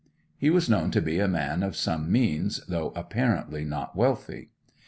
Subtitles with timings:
[0.35, 4.49] He was known to be a man of some means, though apparently not wealthy.